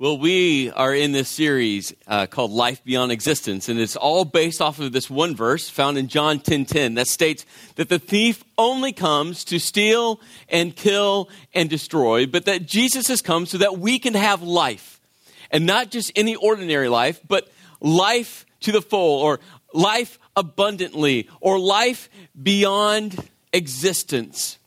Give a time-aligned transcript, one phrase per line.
[0.00, 4.62] Well, we are in this series uh, called Life Beyond Existence, and it's all based
[4.62, 7.98] off of this one verse found in John 10:10 10, 10, that states that the
[7.98, 13.58] thief only comes to steal and kill and destroy, but that Jesus has come so
[13.58, 15.00] that we can have life,
[15.50, 17.48] and not just any ordinary life, but
[17.80, 19.40] life to the full, or
[19.74, 22.08] life abundantly, or life
[22.40, 24.58] beyond existence.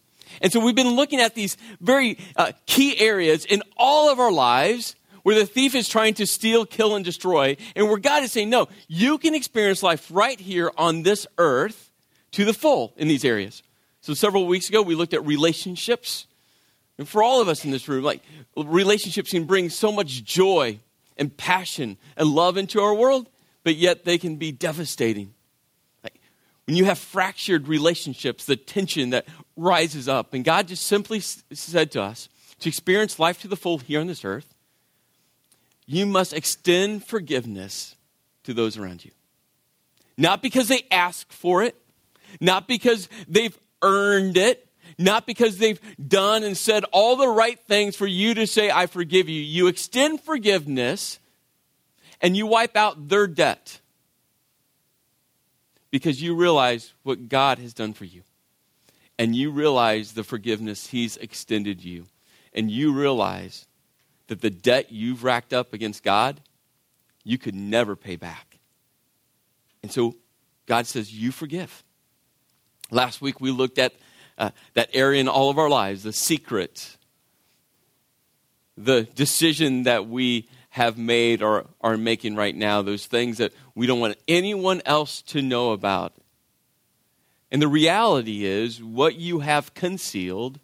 [0.42, 4.32] And so we've been looking at these very uh, key areas in all of our
[4.32, 8.32] lives where the thief is trying to steal, kill, and destroy, and where God is
[8.32, 11.92] saying, no, you can experience life right here on this earth
[12.32, 13.64] to the full in these areas.
[14.02, 16.26] So several weeks ago, we looked at relationships.
[16.98, 18.22] And for all of us in this room, like
[18.56, 20.80] relationships can bring so much joy
[21.18, 23.30] and passion and love into our world,
[23.64, 25.34] but yet they can be devastating.
[26.04, 26.20] Like
[26.66, 30.34] when you have fractured relationships, the tension that rises up.
[30.34, 32.28] And God just simply said to us
[32.60, 34.56] to experience life to the full here on this earth,
[35.86, 37.96] you must extend forgiveness
[38.44, 39.12] to those around you.
[40.18, 41.76] Not because they ask for it,
[42.40, 47.96] not because they've earned it, not because they've done and said all the right things
[47.96, 49.42] for you to say, I forgive you.
[49.42, 51.20] You extend forgiveness
[52.22, 53.80] and you wipe out their debt
[55.90, 58.22] because you realize what God has done for you.
[59.20, 62.08] And you realize the forgiveness He's extended you.
[62.54, 63.68] And you realize
[64.32, 66.40] that the debt you've racked up against God,
[67.26, 68.60] you could never pay back.
[69.84, 70.16] And so
[70.68, 71.84] God says, You forgive.
[72.92, 73.94] Last week we looked at
[74.38, 76.96] uh, that area in all of our lives, the secret,
[78.78, 83.86] the decision that we have made or are making right now, those things that we
[83.86, 86.14] don't want anyone else to know about.
[87.52, 90.62] And the reality is, what you have concealed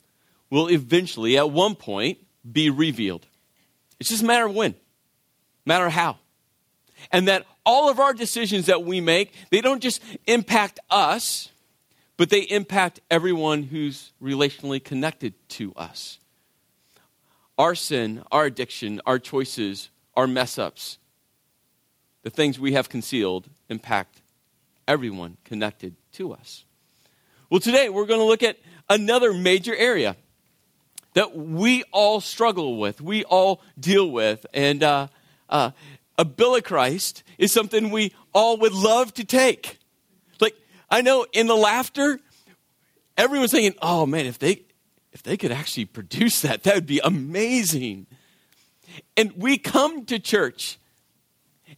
[0.49, 3.27] will eventually, at one point, be revealed.
[3.99, 4.75] It's just a matter of when,
[5.65, 6.17] matter of how.
[7.11, 11.49] And that all of our decisions that we make, they don't just impact us,
[12.15, 16.19] but they impact everyone who's relationally connected to us.
[17.57, 20.97] Our sin, our addiction, our choices, our mess ups,
[22.23, 24.21] the things we have concealed impact
[24.87, 26.65] everyone connected to us.
[27.49, 28.57] Well, today we're going to look at
[28.89, 30.15] another major area
[31.17, 34.45] that we all struggle with, we all deal with.
[34.53, 35.07] And uh,
[35.49, 35.71] uh,
[36.15, 39.79] a bill of Christ is something we all would love to take.
[40.39, 40.53] Like,
[40.91, 42.19] I know in the laughter,
[43.17, 44.61] everyone's thinking, oh man, if they,
[45.11, 48.05] if they could actually produce that, that would be amazing.
[49.17, 50.77] And we come to church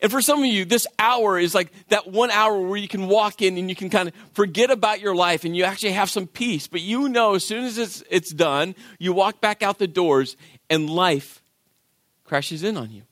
[0.02, 3.08] and for some of you, this hour is like that one hour where you can
[3.08, 6.10] walk in and you can kind of forget about your life and you actually have
[6.10, 6.68] some peace.
[6.68, 10.38] But you know, as soon as it's, it's done, you walk back out the doors
[10.70, 11.42] and life
[12.24, 13.04] crashes in on you.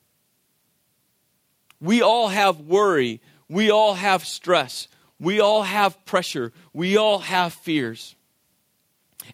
[1.80, 3.20] We all have worry.
[3.48, 4.88] We all have stress.
[5.20, 6.52] We all have pressure.
[6.72, 8.14] We all have fears.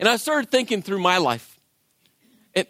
[0.01, 1.61] And I started thinking through my life.
[2.55, 2.67] And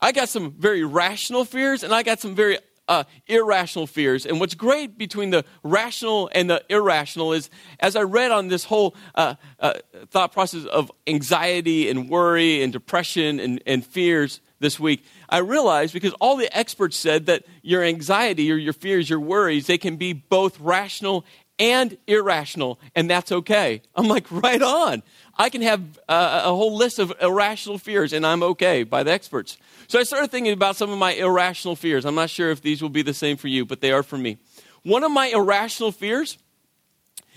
[0.00, 2.58] I got some very rational fears and I got some very
[2.88, 4.26] uh, irrational fears.
[4.26, 7.50] And what's great between the rational and the irrational is,
[7.80, 9.74] as I read on this whole uh, uh,
[10.10, 15.92] thought process of anxiety and worry and depression and, and fears this week, I realized
[15.92, 19.96] because all the experts said that your anxiety or your fears, your worries, they can
[19.96, 21.24] be both rational
[21.58, 23.82] and irrational, and that's okay.
[23.94, 25.02] I'm like, right on.
[25.36, 29.12] I can have uh, a whole list of irrational fears, and I'm okay by the
[29.12, 29.56] experts.
[29.88, 32.04] So I started thinking about some of my irrational fears.
[32.04, 34.18] I'm not sure if these will be the same for you, but they are for
[34.18, 34.38] me.
[34.82, 36.38] One of my irrational fears,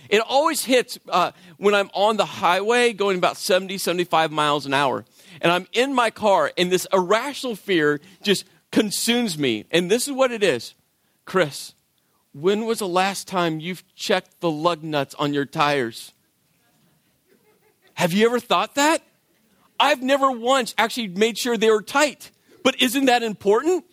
[0.10, 4.74] it always hits uh, when I'm on the highway going about 70, 75 miles an
[4.74, 5.06] hour.
[5.42, 9.66] And I'm in my car, and this irrational fear just consumes me.
[9.72, 10.74] And this is what it is
[11.24, 11.74] Chris,
[12.34, 16.12] when was the last time you've checked the lug nuts on your tires?
[17.96, 19.02] Have you ever thought that?
[19.80, 22.32] I've never once actually made sure they were tight.
[22.64, 23.86] But isn't that important?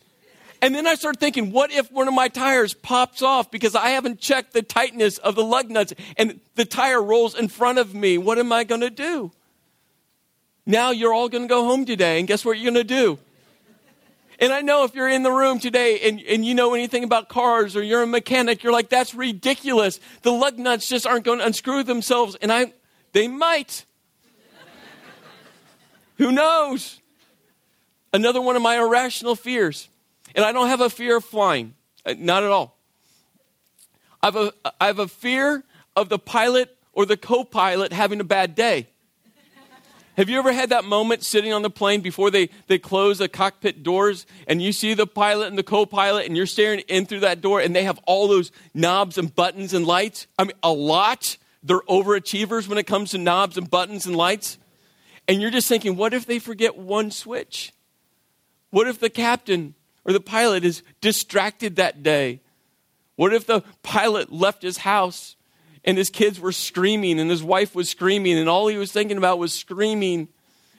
[0.61, 3.89] And then I start thinking, what if one of my tires pops off because I
[3.89, 7.95] haven't checked the tightness of the lug nuts and the tire rolls in front of
[7.95, 8.17] me?
[8.17, 9.33] What am I going to do?
[10.65, 13.19] Now you're all going to go home today, and guess what you're going to do?
[14.39, 17.29] And I know if you're in the room today and, and you know anything about
[17.29, 20.01] cars or you're a mechanic, you're like, that's ridiculous.
[20.23, 22.37] The lug nuts just aren't going to unscrew themselves.
[22.43, 22.73] And I,
[23.13, 23.85] they might.
[26.19, 27.01] Who knows?
[28.13, 29.89] Another one of my irrational fears.
[30.35, 31.75] And I don't have a fear of flying,
[32.07, 32.79] uh, not at all.
[34.23, 35.65] I have a, I have a fear
[35.97, 38.89] of the pilot or the co pilot having a bad day.
[40.17, 43.31] Have you ever had that moment sitting on the plane before they, they close the
[43.31, 47.07] cockpit doors and you see the pilot and the co pilot and you're staring in
[47.07, 50.27] through that door and they have all those knobs and buttons and lights?
[50.39, 51.39] I mean, a lot.
[51.63, 54.59] They're overachievers when it comes to knobs and buttons and lights.
[55.29, 57.73] And you're just thinking, what if they forget one switch?
[58.71, 59.75] What if the captain
[60.05, 62.41] or the pilot is distracted that day?
[63.17, 65.37] What if the pilot left his house
[65.85, 69.19] and his kids were screaming and his wife was screaming and all he was thinking
[69.19, 70.29] about was screaming?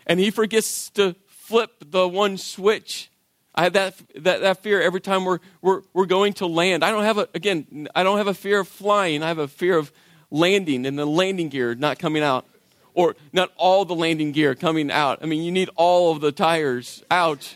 [0.05, 3.09] And he forgets to flip the one switch.
[3.55, 6.83] I have that, that, that fear every time we're, we're, we're going to land.
[6.83, 9.21] I don't have a again i don't have a fear of flying.
[9.21, 9.91] I have a fear of
[10.31, 12.47] landing and the landing gear not coming out
[12.93, 16.31] or not all the landing gear coming out i mean you need all of the
[16.31, 17.53] tires out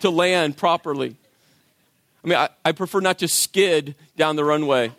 [0.00, 1.16] to land properly
[2.24, 4.92] i mean i, I prefer not to skid down the runway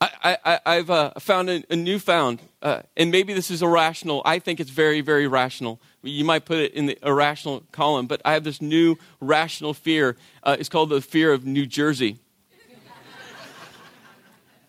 [0.00, 4.22] I, have uh, found a, a newfound, uh, and maybe this is irrational.
[4.24, 5.80] I think it's very, very rational.
[6.02, 10.16] You might put it in the irrational column, but I have this new rational fear.
[10.42, 12.18] Uh, it's called the fear of New Jersey.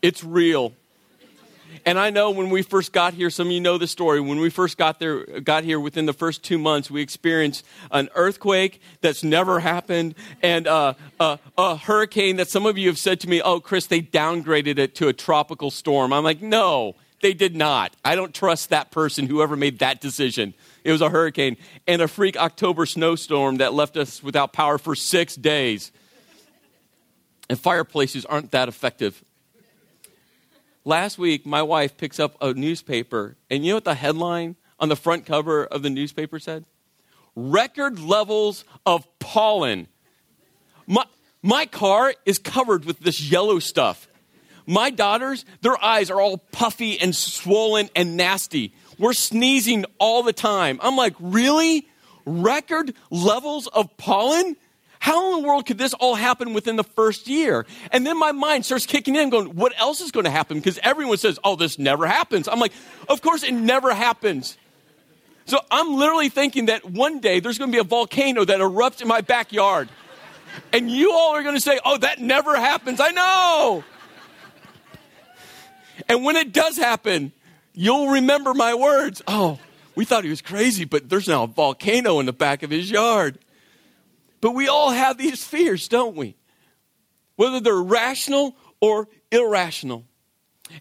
[0.01, 0.73] it's real.
[1.85, 4.19] And I know when we first got here, some of you know the story.
[4.19, 8.09] When we first got there, got here within the first two months, we experienced an
[8.15, 13.29] earthquake that's never happened, and uh, a hurricane that some of you have said to
[13.29, 17.55] me, "Oh, Chris, they downgraded it to a tropical storm." I'm like, no, they did
[17.55, 17.95] not.
[18.03, 20.53] I don't trust that person, whoever made that decision.
[20.83, 21.57] It was a hurricane
[21.87, 25.91] and a freak October snowstorm that left us without power for six days.
[27.49, 29.23] And fireplaces aren't that effective
[30.83, 34.89] last week, my wife picks up a newspaper, and you know what the headline on
[34.89, 36.65] the front cover of the newspaper said?
[37.35, 39.87] Record levels of pollen.
[40.87, 41.05] My,
[41.41, 44.07] my car is covered with this yellow stuff.
[44.65, 48.73] My daughters, their eyes are all puffy and swollen and nasty.
[48.99, 50.79] We're sneezing all the time.
[50.83, 51.87] I'm like, really?
[52.25, 54.55] Record levels of pollen?
[54.99, 57.65] How in the world could this all happen within the first year?
[57.91, 60.57] And then my mind starts kicking in, going, what else is going to happen?
[60.57, 62.47] Because everyone says, oh, this never happens.
[62.49, 62.73] I'm like,
[63.07, 64.57] of course it never happens.
[65.45, 69.01] So I'm literally thinking that one day there's going to be a volcano that erupts
[69.01, 69.89] in my backyard.
[70.73, 72.99] And you all are going to say, oh, that never happens.
[72.99, 73.83] I know.
[76.07, 77.31] And when it does happen,
[77.73, 79.21] you'll remember my words.
[79.27, 79.59] Oh,
[79.95, 82.91] we thought he was crazy, but there's now a volcano in the back of his
[82.91, 83.39] yard.
[84.41, 86.35] But we all have these fears, don't we?
[87.35, 90.05] Whether they're rational or irrational.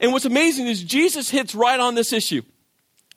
[0.01, 2.43] And what's amazing is Jesus hits right on this issue.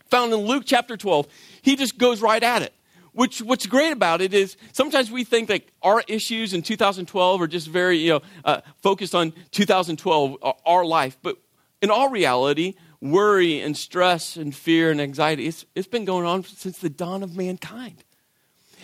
[0.09, 1.27] Found in Luke chapter 12,
[1.61, 2.73] he just goes right at it.
[3.13, 7.47] Which, what's great about it is sometimes we think that our issues in 2012 are
[7.47, 11.17] just very, you know, uh, focused on 2012, uh, our life.
[11.21, 11.37] But
[11.81, 16.45] in all reality, worry and stress and fear and anxiety, it's, it's been going on
[16.45, 18.05] since the dawn of mankind.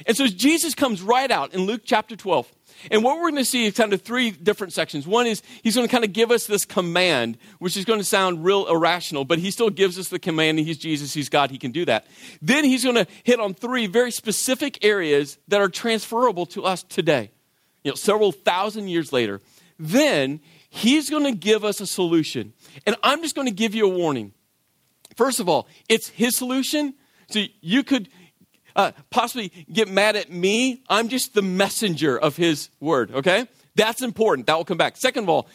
[0.06, 2.52] And so Jesus comes right out in Luke chapter 12.
[2.92, 5.08] And what we're going to see is kind of three different sections.
[5.08, 8.06] One is he's going to kind of give us this command, which is going to
[8.06, 10.60] sound real irrational, but he still gives us the command.
[10.60, 12.06] He's Jesus, he's God, he can do that.
[12.42, 16.84] Then he's going to hit on three very specific areas that are transferable to us
[16.84, 17.32] today,
[17.84, 19.42] you know, several thousand years later.
[19.80, 20.40] Then
[20.70, 22.54] he's going to give us a solution.
[22.86, 24.34] And I'm just going to give you a warning.
[25.16, 26.94] First of all, it's his solution.
[27.30, 28.10] So you could
[28.78, 30.84] uh, possibly get mad at me.
[30.88, 33.48] I'm just the messenger of his word, okay?
[33.76, 34.48] That's important.
[34.48, 34.96] That will come back.
[34.96, 35.50] Second of all,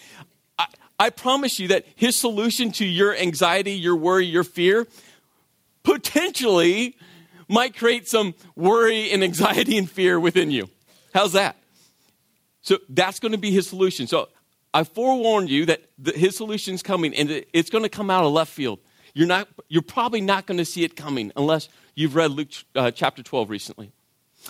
[0.59, 0.67] I,
[0.99, 4.87] I promise you that his solution to your anxiety, your worry, your fear,
[5.85, 6.97] potentially
[7.49, 10.69] might create some worry and anxiety and fear within you.
[11.15, 11.57] How's that?
[12.63, 14.07] So that's going to be his solution.
[14.07, 14.29] So
[14.75, 18.25] I forewarned you that the, his solution is coming, and it's going to come out
[18.25, 18.79] of left field.
[19.15, 19.49] You're not.
[19.69, 23.51] You're probably not going to see it coming unless you've read Luke uh, chapter 12
[23.51, 23.93] recently.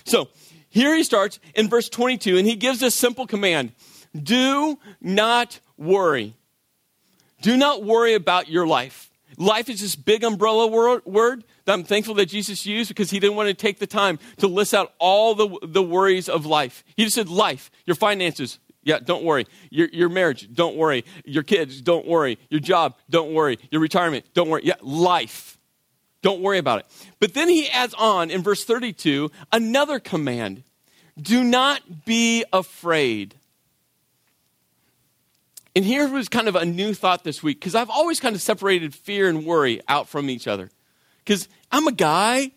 [0.05, 0.29] So
[0.69, 3.73] here he starts in verse 22, and he gives a simple command
[4.15, 6.35] Do not worry.
[7.41, 9.11] Do not worry about your life.
[9.37, 13.37] Life is this big umbrella word that I'm thankful that Jesus used because he didn't
[13.37, 16.85] want to take the time to list out all the, the worries of life.
[16.97, 19.47] He just said, Life, your finances, yeah, don't worry.
[19.71, 21.05] Your, your marriage, don't worry.
[21.25, 22.39] Your kids, don't worry.
[22.51, 23.59] Your job, don't worry.
[23.71, 24.63] Your retirement, don't worry.
[24.65, 25.59] Yeah, life.
[26.23, 26.87] Don't worry about it.
[27.21, 30.63] But then he adds on in verse 32 another command
[31.21, 33.35] do not be afraid.
[35.75, 38.43] And here was kind of a new thought this week because I've always kind of
[38.43, 40.71] separated fear and worry out from each other.
[41.19, 42.53] Because I'm a guy,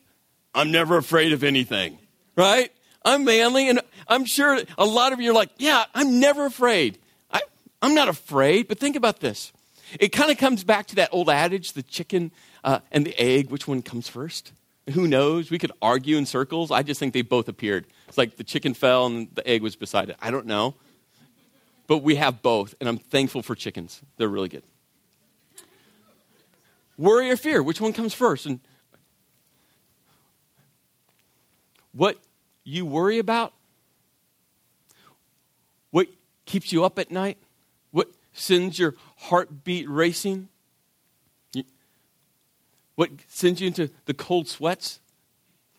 [0.54, 1.98] I'm never afraid of anything,
[2.36, 2.72] right?
[3.04, 6.98] I'm manly, and I'm sure a lot of you are like, yeah, I'm never afraid.
[7.32, 7.42] I,
[7.82, 9.54] I'm not afraid, but think about this.
[10.00, 12.32] It kind of comes back to that old adage the chicken
[12.66, 14.52] uh, and the egg, which one comes first?
[14.92, 15.52] Who knows?
[15.52, 16.72] We could argue in circles.
[16.72, 17.86] I just think they both appeared.
[18.08, 20.18] It's like the chicken fell and the egg was beside it.
[20.20, 20.74] I don't know.
[21.88, 24.02] But we have both, and I'm thankful for chickens.
[24.18, 24.64] They're really good.
[26.98, 28.48] Worry or fear, which one comes first?
[28.48, 28.60] And
[31.92, 32.18] what
[32.64, 33.54] you worry about,
[35.92, 36.08] what
[36.46, 37.38] keeps you up at night,
[37.92, 40.50] what sends your heartbeat racing,
[42.96, 45.00] what sends you into the cold sweats,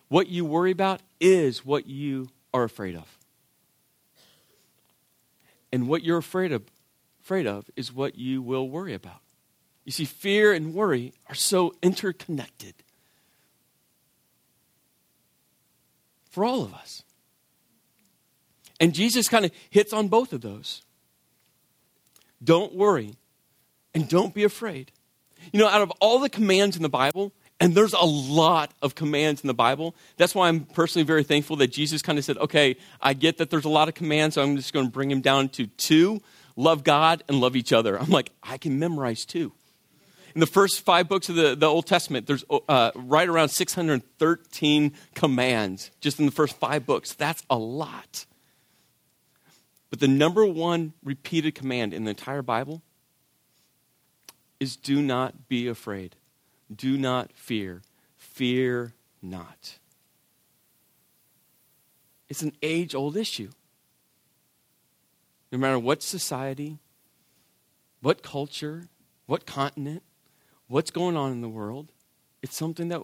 [0.09, 3.19] what you worry about is what you are afraid of.
[5.73, 6.63] And what you're afraid of,
[7.21, 9.21] afraid of is what you will worry about.
[9.85, 12.75] You see, fear and worry are so interconnected
[16.31, 17.03] for all of us.
[18.79, 20.83] And Jesus kind of hits on both of those.
[22.43, 23.15] Don't worry
[23.95, 24.93] and don't be afraid.
[25.53, 28.95] You know, out of all the commands in the Bible, and there's a lot of
[28.95, 29.95] commands in the Bible.
[30.17, 33.51] That's why I'm personally very thankful that Jesus kind of said, okay, I get that
[33.51, 36.21] there's a lot of commands, so I'm just going to bring them down to two
[36.57, 37.99] love God and love each other.
[37.99, 39.53] I'm like, I can memorize two.
[40.35, 44.93] In the first five books of the, the Old Testament, there's uh, right around 613
[45.15, 47.15] commands just in the first five books.
[47.15, 48.27] That's a lot.
[49.89, 52.83] But the number one repeated command in the entire Bible
[54.61, 56.17] is do not be afraid.
[56.75, 57.83] Do not fear.
[58.17, 59.79] Fear not.
[62.29, 63.51] It's an age old issue.
[65.53, 66.79] No matter what society,
[68.01, 68.89] what culture,
[69.27, 70.03] what continent,
[70.69, 71.93] what's going on in the world,
[72.43, 73.03] it's something that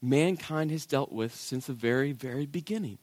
[0.00, 2.98] mankind has dealt with since the very, very beginning.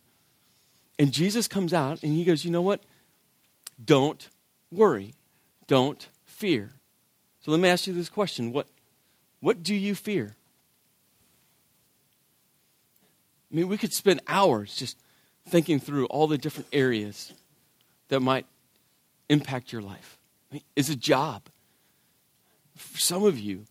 [0.98, 2.84] And Jesus comes out and he goes, You know what?
[3.84, 4.28] Don't
[4.72, 5.14] worry.
[5.68, 6.72] Don't fear.
[7.41, 8.67] So let me ask you this question What,
[9.41, 10.36] what do you fear?
[13.51, 14.98] I mean, we could spend hours just
[15.48, 17.34] thinking through all the different areas
[18.10, 18.46] that might
[19.27, 20.17] impact your life.
[20.51, 21.43] I mean, is a job.
[22.75, 23.65] For some of you,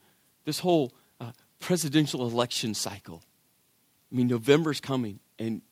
[0.45, 3.23] this whole uh, presidential election cycle.
[4.13, 5.63] I mean, November's coming, and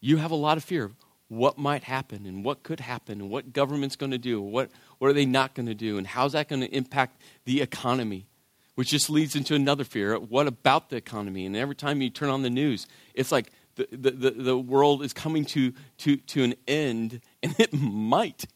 [0.00, 0.94] you have a lot of fear of
[1.28, 5.08] what might happen and what could happen and what government's going to do, what, what
[5.08, 8.26] are they not going to do, and how's that going to impact the economy,
[8.74, 10.18] which just leads into another fear.
[10.18, 11.46] What about the economy?
[11.46, 15.02] And every time you turn on the news, it's like the, the, the, the world
[15.02, 18.46] is coming to, to, to an end, and it might.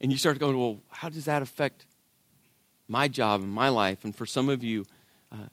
[0.00, 1.86] And you start going, well, how does that affect
[2.88, 4.04] my job and my life?
[4.04, 4.84] And for some of you,
[5.32, 5.48] uh,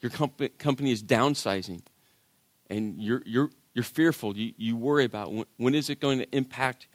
[0.00, 1.82] your comp- company is downsizing,
[2.70, 4.36] and you're, you're, you're fearful.
[4.36, 6.86] You, you worry about when, when is it going to impact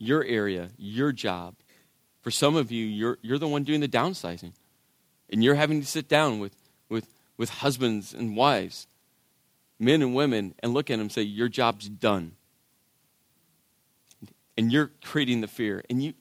[0.00, 1.54] your area, your job.
[2.22, 4.52] For some of you, you're, you're the one doing the downsizing.
[5.30, 6.54] And you're having to sit down with,
[6.88, 8.86] with, with husbands and wives,
[9.78, 12.32] men and women, and look at them and say, Your job's done.
[14.58, 15.82] And you're creating the fear.
[15.88, 16.14] And you,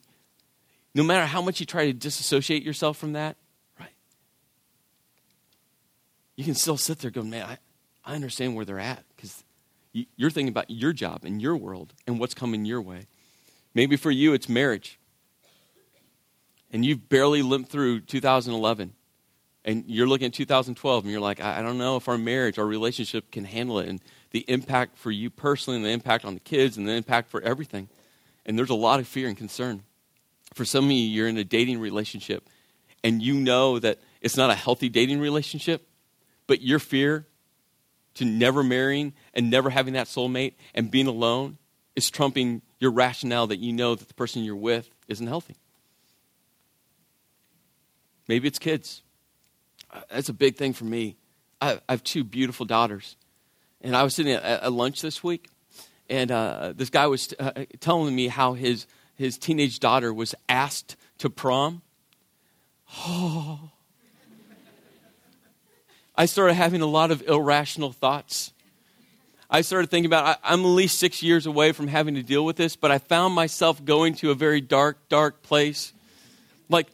[0.95, 3.35] no matter how much you try to disassociate yourself from that,
[3.79, 3.89] right?
[6.35, 7.57] You can still sit there going, Man, I,
[8.05, 9.43] I understand where they're at because
[9.91, 13.07] you're thinking about your job and your world and what's coming your way.
[13.73, 14.98] Maybe for you, it's marriage.
[16.71, 18.93] And you've barely limped through 2011.
[19.65, 22.65] And you're looking at 2012 and you're like, I, don't know if our marriage, our
[22.65, 23.89] relationship can handle it.
[23.89, 27.29] And the impact for you personally, and the impact on the kids, and the impact
[27.29, 27.89] for everything.
[28.45, 29.83] And there's a lot of fear and concern.
[30.53, 32.47] For some of you, you're in a dating relationship
[33.03, 35.87] and you know that it's not a healthy dating relationship,
[36.47, 37.27] but your fear
[38.15, 41.57] to never marrying and never having that soulmate and being alone
[41.95, 45.55] is trumping your rationale that you know that the person you're with isn't healthy.
[48.29, 49.01] Maybe it's kids.
[49.91, 51.17] Uh, that's a big thing for me.
[51.59, 53.17] I, have two beautiful daughters.
[53.81, 55.49] And I was sitting at, lunch this week,
[56.11, 60.95] and uh, this guy was uh, telling me how his, his teenage daughter was asked
[61.17, 61.81] to prom.
[63.07, 63.71] Oh.
[66.15, 68.53] I started having a lot of irrational thoughts.
[69.49, 72.45] I started thinking about I, am at least six years away from having to deal
[72.45, 75.93] with this, but I found myself going to a very dark, dark place.
[76.69, 76.89] Like,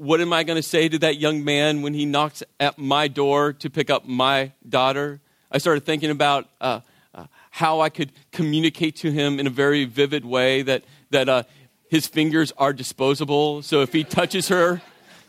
[0.00, 3.06] what am I going to say to that young man when he knocks at my
[3.06, 5.20] door to pick up my daughter?
[5.52, 6.80] I started thinking about uh,
[7.12, 11.42] uh, how I could communicate to him in a very vivid way that, that uh,
[11.90, 13.60] his fingers are disposable.
[13.60, 14.80] So if he touches her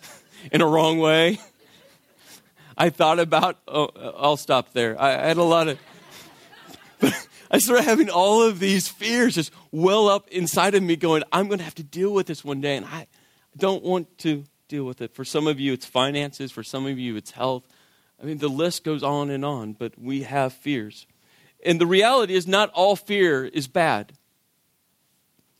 [0.54, 1.42] in a wrong way,
[2.78, 4.96] I thought about, oh, I'll stop there.
[4.98, 5.80] I, I had a lot of,
[7.51, 11.48] I started having all of these fears just well up inside of me going, I'm
[11.48, 12.78] going to have to deal with this one day.
[12.78, 13.08] And I,
[13.58, 15.13] don't want to deal with it.
[15.13, 16.51] For some of you, it's finances.
[16.51, 17.68] For some of you, it's health.
[18.22, 21.06] I mean, the list goes on and on, but we have fears.
[21.66, 24.13] And the reality is, not all fear is bad.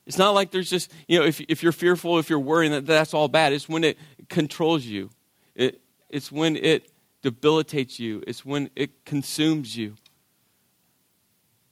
[0.08, 2.86] It's not like there's just, you know, if, if you're fearful, if you're worrying, that
[2.86, 3.54] that's all bad.
[3.54, 4.00] It's when it
[4.30, 5.10] controls you,
[5.56, 6.90] it, it's when it
[7.22, 9.96] debilitates you, it's when it consumes you.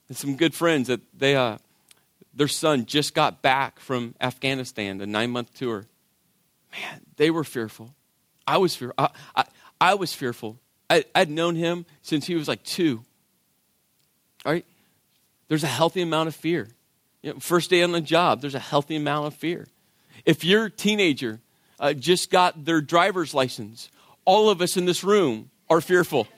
[0.08, 1.58] And some good friends that they, uh,
[2.34, 5.86] their son just got back from Afghanistan, a nine month tour.
[6.72, 7.94] Man, they were fearful.
[8.46, 8.94] I was fearful.
[8.98, 9.44] I, I,
[9.80, 10.58] I was fearful.
[10.88, 13.02] I, I'd known him since he was like two.
[14.44, 14.64] All right?
[15.48, 16.68] There's a healthy amount of fear.
[17.22, 19.66] You know, first day on the job, there's a healthy amount of fear.
[20.24, 21.40] If your teenager
[21.78, 23.88] uh, just got their driver's license,
[24.24, 26.28] all of us in this room are fearful.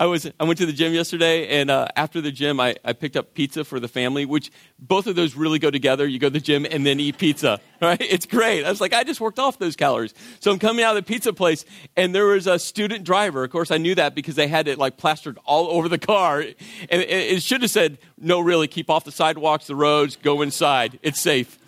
[0.00, 2.92] I was I went to the gym yesterday, and uh, after the gym, I, I
[2.92, 4.24] picked up pizza for the family.
[4.24, 6.06] Which both of those really go together.
[6.06, 8.00] You go to the gym and then eat pizza, right?
[8.00, 8.64] It's great.
[8.64, 10.14] I was like, I just worked off those calories.
[10.38, 11.64] So I'm coming out of the pizza place,
[11.96, 13.42] and there was a student driver.
[13.42, 16.40] Of course, I knew that because they had it like plastered all over the car,
[16.40, 16.54] and
[16.90, 21.00] it, it should have said, "No, really, keep off the sidewalks, the roads, go inside.
[21.02, 21.58] It's safe."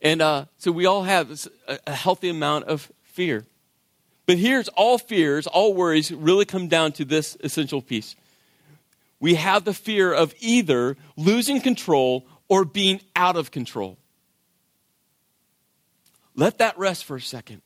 [0.00, 1.48] And uh, so we all have
[1.86, 3.44] a healthy amount of fear.
[4.32, 8.16] But here's all fears, all worries really come down to this essential piece.
[9.20, 13.98] We have the fear of either losing control or being out of control.
[16.34, 17.60] Let that rest for a second.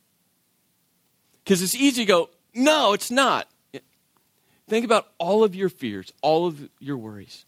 [1.41, 3.47] Because it's easy to go, no, it's not.
[4.67, 7.45] Think about all of your fears, all of your worries.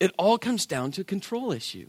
[0.00, 1.88] It all comes down to a control issue.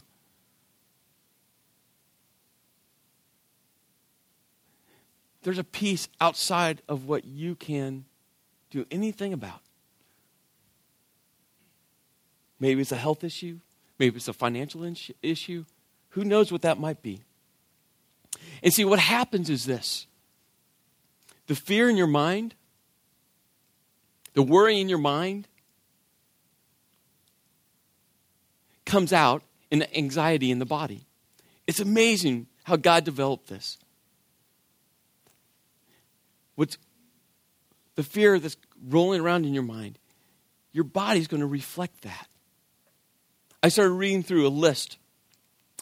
[5.46, 8.04] There's a piece outside of what you can
[8.70, 9.60] do anything about.
[12.58, 13.60] Maybe it's a health issue,
[13.96, 14.82] maybe it's a financial
[15.22, 15.64] issue.
[16.08, 17.22] Who knows what that might be?
[18.60, 20.08] And see, what happens is this
[21.46, 22.56] the fear in your mind,
[24.34, 25.46] the worry in your mind,
[28.84, 31.06] comes out in the anxiety in the body.
[31.68, 33.78] It's amazing how God developed this.
[36.56, 36.78] What's
[37.94, 38.56] the fear that's
[38.88, 39.98] rolling around in your mind?
[40.72, 42.28] Your body's going to reflect that.
[43.62, 44.98] I started reading through a list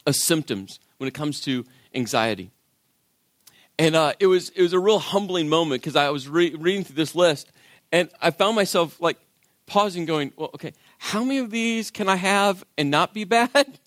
[0.06, 2.50] of symptoms when it comes to anxiety.
[3.78, 6.84] And uh, it, was, it was a real humbling moment because I was re- reading
[6.84, 7.50] through this list
[7.90, 9.18] and I found myself like
[9.66, 13.50] pausing, going, well, okay, how many of these can I have and not be bad?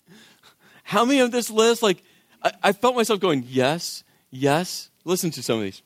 [0.82, 1.82] how many of this list?
[1.82, 2.02] Like,
[2.42, 4.90] I, I felt myself going, yes, yes.
[5.04, 5.82] Listen to some of these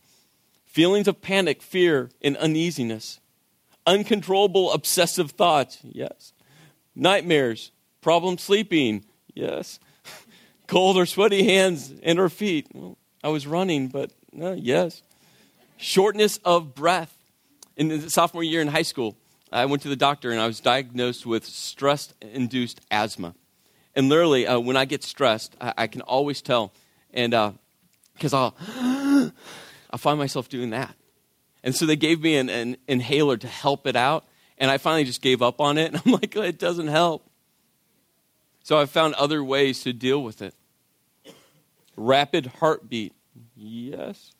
[0.72, 3.20] feelings of panic, fear, and uneasiness,
[3.86, 6.32] uncontrollable obsessive thoughts, yes,
[6.94, 9.04] nightmares, problem sleeping,
[9.34, 9.78] yes,
[10.66, 12.66] cold or sweaty hands and or feet.
[12.72, 15.02] Well, I was running, but yes,
[15.76, 17.16] shortness of breath.
[17.76, 19.16] In the sophomore year in high school,
[19.50, 23.34] I went to the doctor and I was diagnosed with stress induced asthma.
[23.94, 26.72] And literally, uh, when I get stressed, I, I, can always tell.
[27.12, 27.32] And
[28.14, 29.32] because uh, I'll
[29.92, 30.94] I find myself doing that.
[31.62, 34.24] And so they gave me an, an, inhaler to help it out.
[34.58, 35.92] And I finally just gave up on it.
[35.92, 37.28] And I'm like, it doesn't help.
[38.64, 40.54] So I found other ways to deal with it.
[41.96, 43.12] Rapid heartbeat.
[43.56, 44.32] Yes.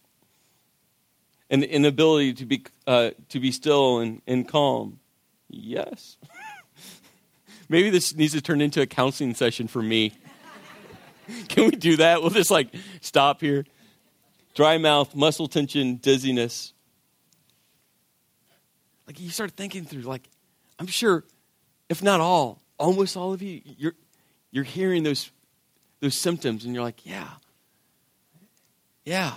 [1.51, 5.01] And the inability to be, uh, to be still and, and calm.
[5.49, 6.17] Yes.
[7.69, 10.13] Maybe this needs to turn into a counseling session for me.
[11.49, 12.21] Can we do that?
[12.21, 12.69] We'll just like
[13.01, 13.65] stop here
[14.55, 16.73] dry mouth, muscle tension, dizziness.
[19.07, 20.29] Like you start thinking through, like,
[20.79, 21.25] I'm sure,
[21.89, 23.95] if not all, almost all of you, you're,
[24.51, 25.31] you're hearing those,
[26.01, 27.29] those symptoms and you're like, yeah,
[29.05, 29.35] yeah.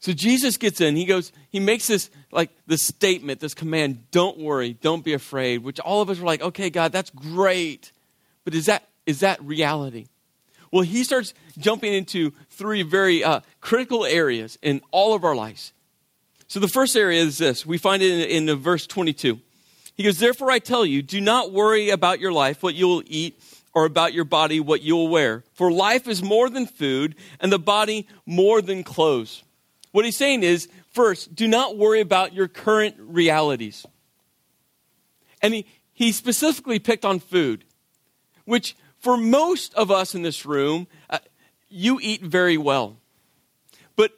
[0.00, 4.38] So Jesus gets in, he goes, he makes this like this statement, this command, don't
[4.38, 7.90] worry, don't be afraid, which all of us were like, okay, God, that's great.
[8.44, 10.06] But is that is that reality?
[10.76, 15.72] Well, he starts jumping into three very uh, critical areas in all of our lives.
[16.48, 17.64] So the first area is this.
[17.64, 19.40] We find it in, in verse 22.
[19.94, 23.02] He goes, Therefore I tell you, do not worry about your life, what you will
[23.06, 23.40] eat,
[23.72, 25.44] or about your body, what you will wear.
[25.54, 29.44] For life is more than food, and the body more than clothes.
[29.92, 33.86] What he's saying is, first, do not worry about your current realities.
[35.40, 37.64] And he, he specifically picked on food,
[38.44, 41.18] which for most of us in this room, uh,
[41.68, 42.96] you eat very well.
[43.94, 44.12] But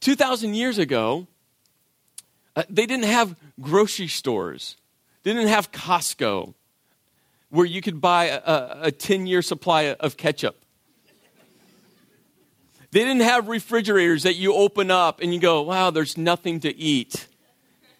[0.00, 1.26] 2,000 years ago,
[2.56, 4.76] uh, they didn't have grocery stores,
[5.22, 6.54] they didn't have Costco.
[7.50, 10.64] where you could buy a 10 year supply of ketchup.
[12.92, 16.74] They didn't have refrigerators that you open up and you go, wow, there's nothing to
[16.74, 17.26] eat.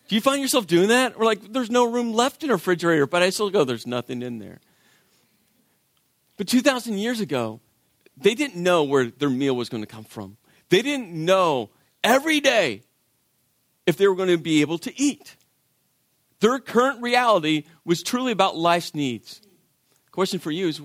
[0.08, 1.14] Do you find yourself doing that?
[1.16, 4.22] Or like, there's no room left in a refrigerator, but I still go, there's nothing
[4.22, 4.60] in there.
[6.42, 7.60] But 2,000 years ago,
[8.16, 10.38] they didn't know where their meal was going to come from.
[10.70, 11.70] They didn't know
[12.02, 12.82] every day
[13.86, 15.36] if they were going to be able to eat.
[16.40, 19.40] Their current reality was truly about life's needs.
[20.10, 20.80] Question for you is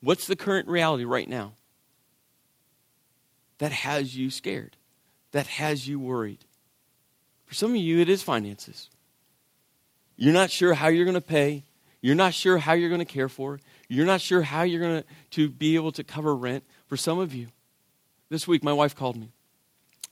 [0.00, 1.52] what's the current reality right now
[3.58, 4.78] that has you scared,
[5.32, 6.46] that has you worried?
[7.44, 8.88] For some of you, it is finances.
[10.16, 11.64] You're not sure how you're going to pay.
[12.00, 13.60] You're not sure how you're going to care for.
[13.94, 16.64] You're not sure how you're going to, be able to cover rent.
[16.86, 17.48] For some of you,
[18.28, 19.30] this week my wife called me.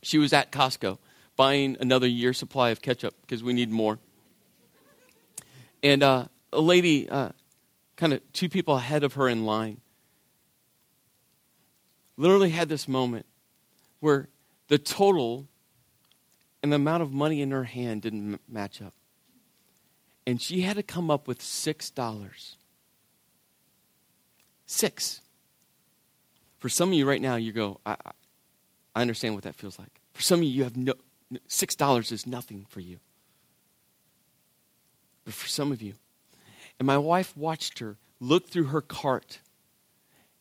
[0.03, 0.99] She was at Costco
[1.37, 3.99] buying another year supply of ketchup because we need more.
[5.83, 7.31] And uh, a lady, uh,
[7.97, 9.81] kind of two people ahead of her in line,
[12.17, 13.27] literally had this moment
[13.99, 14.29] where
[14.69, 15.49] the total
[16.63, 18.95] and the amount of money in her hand didn't m- match up.
[20.25, 22.57] And she had to come up with $6.
[24.73, 25.21] Six.
[26.59, 27.97] For some of you right now, you go, I,
[28.95, 30.01] I understand what that feels like.
[30.15, 30.95] For some of you, you have no,
[31.49, 32.99] $6 is nothing for you.
[35.25, 35.93] But for some of you,
[36.79, 39.41] and my wife watched her look through her cart.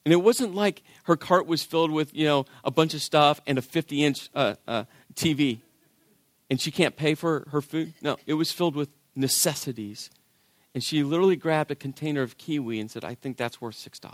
[0.06, 3.41] And it wasn't like her cart was filled with, you know, a bunch of stuff
[3.46, 5.60] and a 50 inch uh, uh, TV
[6.50, 7.94] and she can't pay for her food.
[8.02, 10.10] No, it was filled with necessities.
[10.73, 14.12] And she literally grabbed a container of kiwi and said, I think that's worth $6.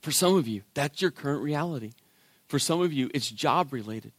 [0.00, 1.92] For some of you, that's your current reality.
[2.48, 4.12] For some of you, it's job related.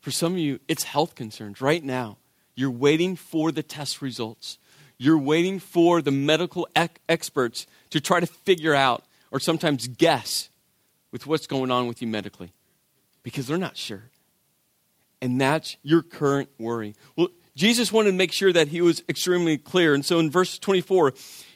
[0.00, 1.60] For some of you, it's health concerns.
[1.60, 2.18] Right now,
[2.54, 4.58] you're waiting for the test results.
[4.98, 10.50] You're waiting for the medical ec- experts to try to figure out or sometimes guess
[11.10, 12.52] with what's going on with you medically
[13.22, 14.10] because they're not sure.
[15.20, 16.94] And that's your current worry.
[17.16, 19.94] Well, Jesus wanted to make sure that he was extremely clear.
[19.94, 21.14] And so in verse 24,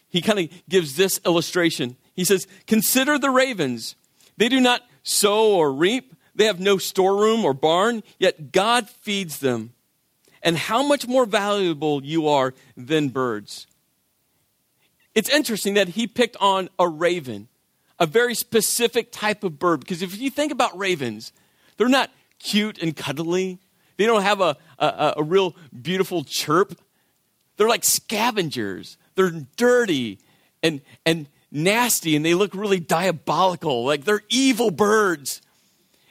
[0.09, 1.97] he kind of gives this illustration.
[2.15, 3.97] He says, Consider the ravens.
[4.37, 9.41] They do not sow or reap, they have no storeroom or barn, yet God feeds
[9.41, 9.73] them.
[10.41, 13.67] And how much more valuable you are than birds.
[15.17, 17.49] It's interesting that he picked on a raven,
[17.99, 21.33] a very specific type of bird, because if you think about ravens,
[21.77, 23.59] they're not cute and cuddly.
[23.99, 26.81] They don't have a, a, a real beautiful chirp.
[27.57, 28.97] They're like scavengers.
[29.17, 30.21] They're dirty
[30.63, 33.85] and, and nasty, and they look really diabolical.
[33.85, 35.43] Like they're evil birds.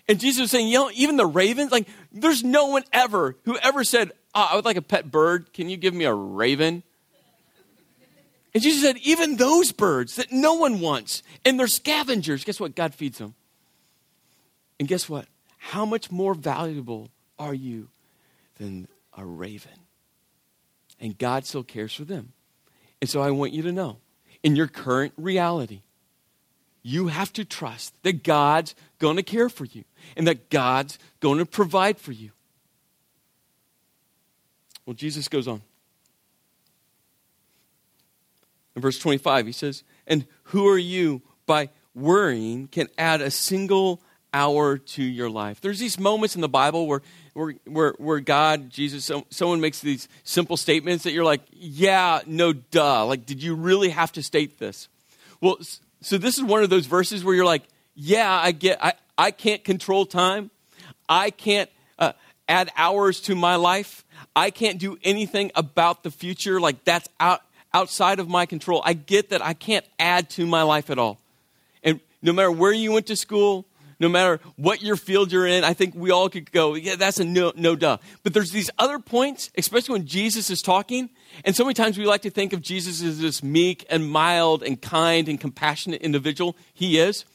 [0.09, 3.57] And Jesus was saying, you know, even the ravens, like there's no one ever who
[3.57, 5.53] ever said, oh, I would like a pet bird.
[5.53, 6.83] Can you give me a raven?
[8.53, 12.75] And Jesus said, even those birds that no one wants, and they're scavengers, guess what?
[12.75, 13.35] God feeds them.
[14.79, 15.27] And guess what?
[15.57, 17.89] How much more valuable are you
[18.57, 19.71] than a raven?
[20.99, 22.33] And God still cares for them.
[23.01, 23.97] And so I want you to know
[24.43, 25.81] in your current reality,
[26.81, 29.83] you have to trust that God's going to care for you
[30.15, 32.31] and that God's going to provide for you.
[34.85, 35.61] Well, Jesus goes on.
[38.75, 44.01] In verse 25, he says, And who are you by worrying can add a single
[44.33, 45.61] hour to your life.
[45.61, 47.01] There's these moments in the Bible where,
[47.33, 52.53] where, where, where God, Jesus, someone makes these simple statements that you're like, yeah, no,
[52.53, 53.05] duh.
[53.05, 54.89] Like, did you really have to state this?
[55.41, 55.57] Well,
[56.01, 57.63] so this is one of those verses where you're like,
[57.95, 60.51] yeah, I get, I, I can't control time.
[61.09, 62.13] I can't uh,
[62.47, 64.03] add hours to my life.
[64.35, 66.59] I can't do anything about the future.
[66.59, 67.41] Like, that's out,
[67.73, 68.81] outside of my control.
[68.83, 71.19] I get that I can't add to my life at all.
[71.83, 73.65] And no matter where you went to school,
[73.99, 77.19] no matter what your field you're in, I think we all could go, yeah, that's
[77.19, 77.97] a no, no duh.
[78.23, 81.09] But there's these other points, especially when Jesus is talking,
[81.43, 84.63] and so many times we like to think of Jesus as this meek and mild
[84.63, 86.55] and kind and compassionate individual.
[86.73, 87.25] He is.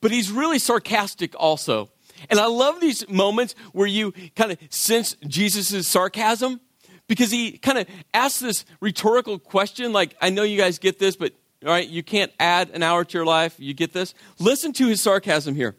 [0.00, 1.90] But he's really sarcastic also.
[2.30, 6.60] And I love these moments where you kind of sense Jesus' sarcasm
[7.08, 11.16] because he kind of asks this rhetorical question like, I know you guys get this,
[11.16, 11.32] but
[11.64, 13.54] all right, you can't add an hour to your life.
[13.58, 14.14] You get this?
[14.38, 15.76] Listen to his sarcasm here.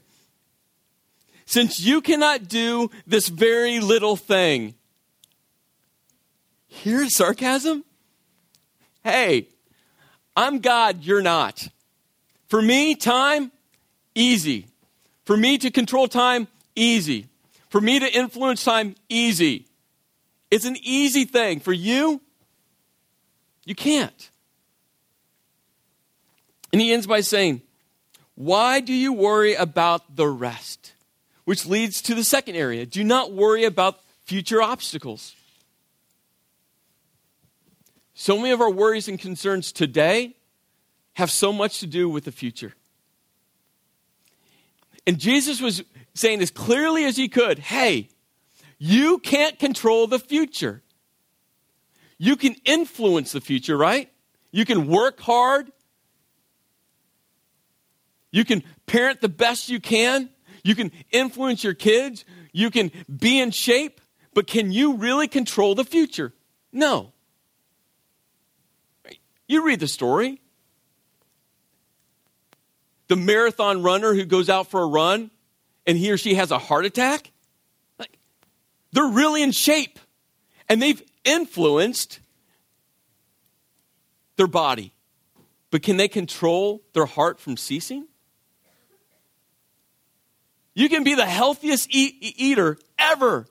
[1.48, 4.76] Since you cannot do this very little thing.
[6.68, 7.86] Here's sarcasm?
[9.02, 9.48] Hey,
[10.36, 11.70] I'm God, you're not.
[12.50, 13.54] For me, time,
[14.14, 14.68] easy.
[15.24, 17.30] For me to control time, easy.
[17.70, 19.68] For me to influence time, easy.
[20.52, 21.62] It's an easy thing.
[21.62, 22.22] For you,
[23.66, 24.32] You can't.
[26.72, 27.62] And he ends by saying,
[28.36, 30.94] Why do you worry about the rest?
[31.48, 32.86] Which leads to the second area.
[32.86, 35.34] Do not worry about future obstacles.
[38.14, 40.36] So many of our worries and concerns today
[41.14, 42.74] have so much to do with the future.
[45.08, 48.10] And Jesus was saying as clearly as he could hey,
[48.78, 50.82] you can't control the future.
[52.18, 54.12] You can influence the future, right?
[54.52, 55.72] You can work hard.
[58.32, 60.30] You can parent the best you can.
[60.64, 62.26] You can influence your kids.
[62.52, 64.02] You can be in shape.
[64.34, 66.34] But can you really control the future?
[66.72, 67.14] No.
[69.48, 70.42] You read the story.
[73.08, 75.32] The marathon runner who goes out for a run
[75.86, 77.32] and he or she has a heart attack.
[77.98, 78.20] Like,
[78.92, 80.00] they're really in shape
[80.68, 82.20] and they've influenced
[84.36, 84.94] their body.
[85.72, 88.08] But can they control their heart from ceasing?
[90.78, 93.48] You can be the healthiest eat, eater ever.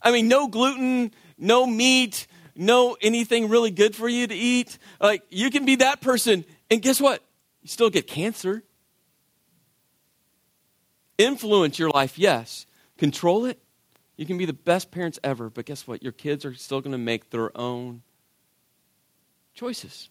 [0.00, 4.78] I mean, no gluten, no meat, no anything really good for you to eat.
[5.00, 7.20] Like, you can be that person, and guess what?
[7.62, 8.62] You still get cancer.
[11.18, 12.64] Influence your life, yes.
[12.96, 13.58] Control it.
[14.16, 16.00] You can be the best parents ever, but guess what?
[16.00, 18.02] Your kids are still going to make their own
[19.52, 20.10] choices,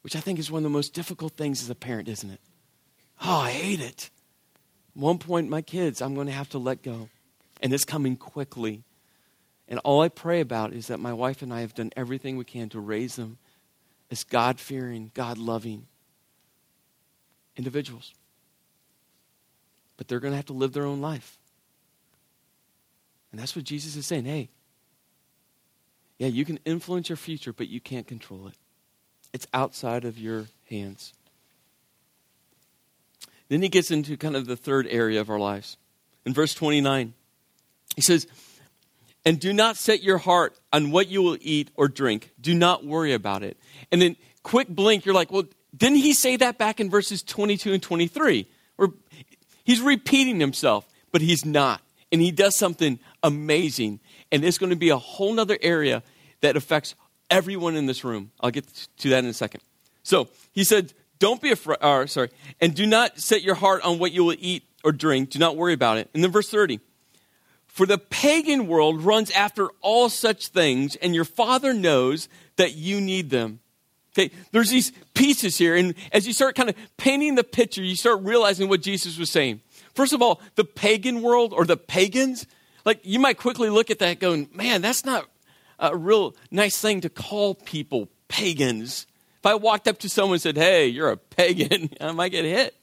[0.00, 2.40] which I think is one of the most difficult things as a parent, isn't it?
[3.24, 4.10] Oh, I hate it.
[4.94, 7.08] One point, my kids, I'm going to have to let go,
[7.60, 8.82] and it's coming quickly.
[9.68, 12.44] And all I pray about is that my wife and I have done everything we
[12.44, 13.38] can to raise them
[14.10, 15.86] as God fearing, God loving
[17.56, 18.12] individuals.
[19.96, 21.38] But they're going to have to live their own life.
[23.30, 24.26] And that's what Jesus is saying.
[24.26, 24.50] Hey,
[26.18, 28.54] yeah, you can influence your future, but you can't control it.
[29.32, 31.14] It's outside of your hands.
[33.52, 35.76] Then he gets into kind of the third area of our lives.
[36.24, 37.12] In verse 29,
[37.94, 38.26] he says,
[39.26, 42.30] And do not set your heart on what you will eat or drink.
[42.40, 43.58] Do not worry about it.
[43.90, 45.44] And then, quick blink, you're like, Well,
[45.76, 48.48] didn't he say that back in verses 22 and 23?
[48.78, 48.94] Or
[49.64, 51.82] he's repeating himself, but he's not.
[52.10, 54.00] And he does something amazing.
[54.30, 56.02] And it's going to be a whole other area
[56.40, 56.94] that affects
[57.30, 58.32] everyone in this room.
[58.40, 58.66] I'll get
[59.00, 59.60] to that in a second.
[60.02, 62.30] So he said, Don't be afraid, or, uh, sorry,
[62.60, 65.30] and do not set your heart on what you will eat or drink.
[65.30, 66.10] Do not worry about it.
[66.12, 66.80] And then verse 30.
[67.68, 73.00] For the pagan world runs after all such things, and your Father knows that you
[73.00, 73.60] need them.
[74.18, 77.94] Okay, there's these pieces here, and as you start kind of painting the picture, you
[77.94, 79.60] start realizing what Jesus was saying.
[79.94, 82.48] First of all, the pagan world or the pagans,
[82.84, 85.28] like you might quickly look at that going, man, that's not
[85.78, 89.06] a real nice thing to call people pagans.
[89.42, 92.44] If I walked up to someone and said, hey, you're a pagan, I might get
[92.44, 92.76] hit.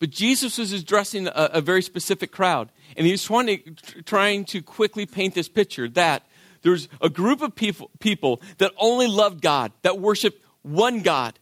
[0.00, 4.44] But Jesus was addressing a, a very specific crowd, and he was trying to, trying
[4.46, 6.24] to quickly paint this picture that
[6.62, 11.38] there's a group of people, people that only loved God, that worshiped one God.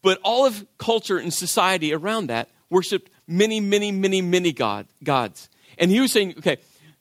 [0.00, 5.48] But all of culture and society around that worshiped many, many, many, many God, gods.
[5.76, 6.58] And he was saying, okay,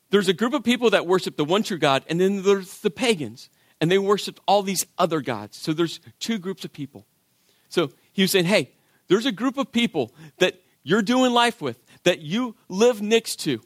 [0.10, 2.90] there's a group of people that worship the one true God, and then there's the
[2.90, 5.58] pagans, and they worshiped all these other gods.
[5.58, 7.06] So there's two groups of people.
[7.70, 8.72] So he was saying, hey,
[9.08, 13.62] there's a group of people that you're doing life with, that you live next to,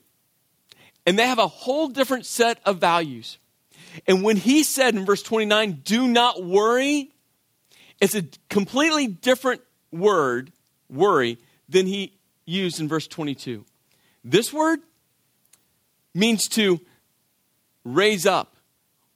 [1.06, 3.38] and they have a whole different set of values.
[4.08, 7.12] And when he said in verse 29, do not worry,
[8.00, 10.52] it's a completely different word,
[10.90, 12.14] worry, than he
[12.46, 13.66] used in verse 22.
[14.24, 14.80] This word
[16.14, 16.80] means to
[17.84, 18.56] raise up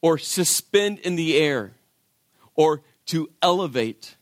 [0.03, 1.71] or suspend in the air
[2.55, 4.15] or to elevate.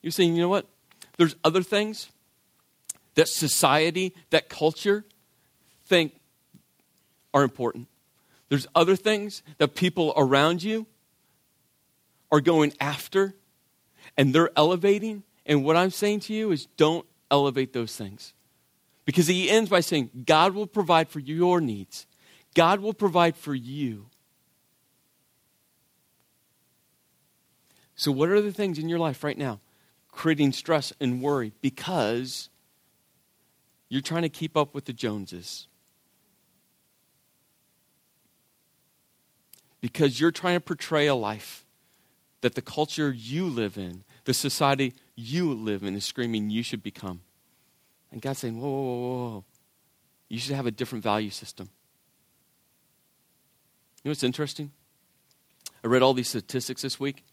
[0.00, 0.66] You're saying, you know what?
[1.18, 2.08] There's other things
[3.14, 5.04] that society, that culture,
[5.84, 6.14] think
[7.34, 7.88] are important.
[8.48, 10.86] There's other things that people around you
[12.32, 13.34] are going after
[14.16, 15.24] and they're elevating.
[15.44, 18.32] And what I'm saying to you is don't elevate those things.
[19.04, 22.06] Because he ends by saying, God will provide for your needs,
[22.58, 24.06] God will provide for you.
[27.94, 29.60] So, what are the things in your life right now
[30.10, 32.48] creating stress and worry because
[33.88, 35.68] you're trying to keep up with the Joneses?
[39.80, 41.64] because you're trying to portray a life
[42.40, 46.82] that the culture you live in, the society you live in, is screaming you should
[46.82, 47.20] become.
[48.10, 49.44] And God's saying, whoa, whoa, whoa, whoa.
[50.28, 51.70] You should have a different value system.
[54.02, 54.70] You know what's interesting?
[55.82, 57.24] I read all these statistics this week,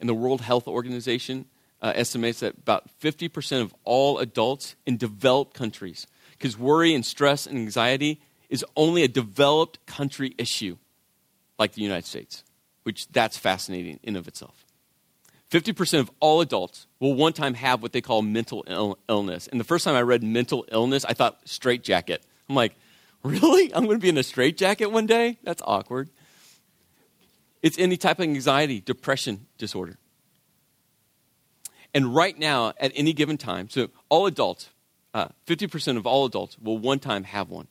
[0.00, 1.46] and the World Health Organization
[1.80, 7.46] uh, estimates that about 50% of all adults in developed countries, because worry and stress
[7.46, 10.76] and anxiety is only a developed country issue,
[11.58, 12.42] like the United States,
[12.82, 14.64] which that's fascinating in of itself.
[15.50, 19.46] 50% of all adults will one time have what they call mental Ill- illness.
[19.46, 22.22] And the first time I read mental illness, I thought straitjacket.
[22.48, 22.74] I'm like,
[23.22, 23.74] really?
[23.74, 25.38] I'm going to be in a straitjacket one day?
[25.42, 26.08] That's awkward.
[27.62, 29.98] It's any type of anxiety, depression disorder.
[31.94, 34.70] And right now, at any given time, so all adults,
[35.14, 37.66] uh, 50% of all adults will one time have one.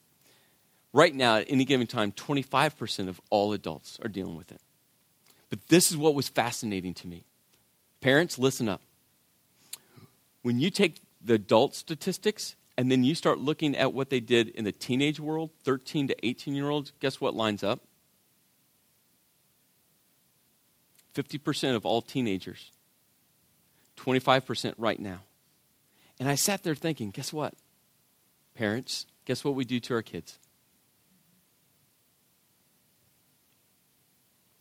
[0.92, 4.60] Right now, at any given time, 25% of all adults are dealing with it.
[5.50, 7.24] But this is what was fascinating to me.
[8.02, 8.82] Parents, listen up.
[10.42, 14.50] When you take the adult statistics and then you start looking at what they did
[14.50, 17.82] in the teenage world, 13 to 18 year olds, guess what lines up?
[21.16, 22.72] 50% of all teenagers,
[23.98, 25.22] 25% right now.
[26.20, 27.56] And I sat there thinking, guess what?
[28.54, 30.38] Parents, guess what we do to our kids?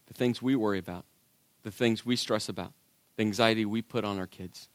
[0.07, 1.05] The things we worry about,
[1.61, 2.73] the things we stress about,
[3.17, 4.67] the anxiety we put on our kids.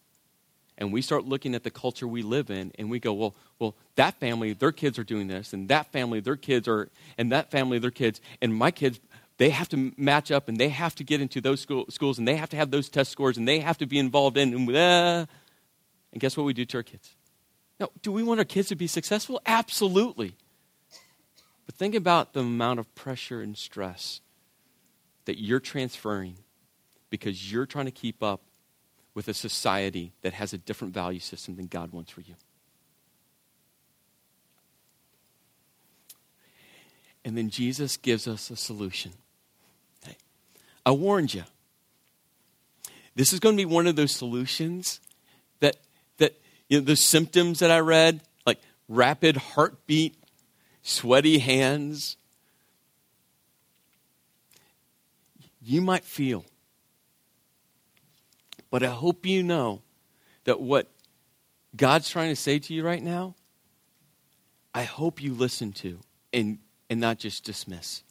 [0.79, 3.77] And we start looking at the culture we live in and we go, well, well,
[3.97, 7.51] that family, their kids are doing this, and that family, their kids are, and that
[7.51, 8.99] family, their kids, and my kids,
[9.39, 12.29] they have to match up and they have to get into those school, schools and
[12.29, 14.69] they have to have those test scores and they have to be involved in and,
[14.71, 15.27] uh,
[16.13, 17.15] and guess what we do to our kids?
[17.81, 19.41] Now do we want our kids to be successful?
[19.45, 20.37] Absolutely.
[21.67, 24.21] But think about the amount of pressure and stress
[25.25, 26.37] that you're transferring
[27.11, 28.43] because you're trying to keep up
[29.15, 32.35] with a society that has a different value system than god wants for you
[37.25, 39.13] and then jesus gives us a solution
[40.85, 41.45] I warned you.
[43.15, 45.01] This is going to be one of those solutions
[45.61, 45.77] that,
[46.19, 50.17] that you know, the symptoms that I read, like rapid heartbeat,
[50.83, 52.17] sweaty hands,
[55.61, 56.45] you might feel.
[58.73, 59.83] But I hope you know
[60.45, 60.91] that what
[61.77, 63.35] God's trying to say to you right now,
[64.75, 66.01] I hope you listen to
[66.33, 66.59] and,
[66.89, 68.03] and not just dismiss.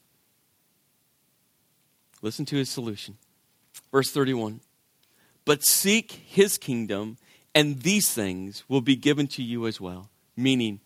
[2.21, 3.17] Listen to his solution.
[3.91, 4.61] Verse 31
[5.45, 7.17] But seek his kingdom,
[7.55, 10.11] and these things will be given to you as well.
[10.37, 10.79] Meaning,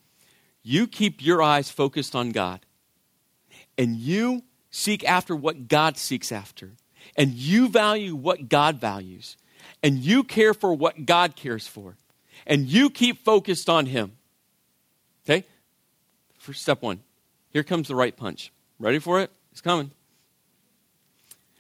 [0.64, 2.66] you keep your eyes focused on God,
[3.78, 6.72] and you seek after what God seeks after,
[7.18, 9.36] and you value what God values,
[9.84, 11.96] and you care for what God cares for,
[12.46, 14.14] and you keep focused on Him.
[15.26, 15.46] Okay?
[16.38, 17.02] First step one.
[17.52, 18.52] Here comes the right punch.
[18.80, 19.32] Ready for it?
[19.52, 19.92] It's coming.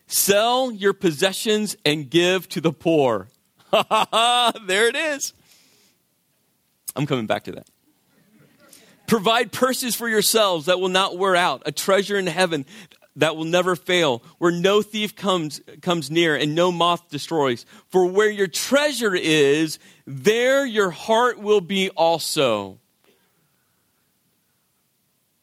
[0.08, 3.30] Sell your possessions and give to the poor.
[3.72, 5.34] there it is.
[6.96, 7.68] I'm coming back to that.
[9.08, 12.65] Provide purses for yourselves that will not wear out, a treasure in heaven
[13.15, 17.65] that will never fail, where no thief comes, comes near and no moth destroys.
[17.89, 22.80] For where your treasure is, there your heart will be also.